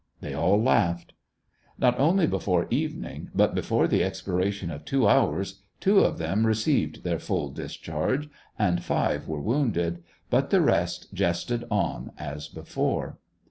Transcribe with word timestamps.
They 0.19 0.33
all 0.33 0.59
laughed. 0.59 1.13
Not 1.77 1.99
only 1.99 2.25
before 2.25 2.65
evening, 2.71 3.29
but 3.35 3.53
before 3.53 3.87
the 3.87 4.01
expira 4.01 4.51
tion 4.51 4.71
of 4.71 4.83
two 4.83 5.07
hours, 5.07 5.61
two 5.79 5.99
of 5.99 6.17
them 6.17 6.47
received 6.47 7.03
their 7.03 7.19
full 7.19 7.49
discharge, 7.49 8.27
and 8.57 8.83
five 8.83 9.27
were 9.27 9.39
wounded; 9.43 10.03
but 10.31 10.49
the 10.49 10.61
rest 10.61 11.13
jested 11.13 11.65
on 11.69 12.13
as 12.17 12.47
before. 12.47 13.19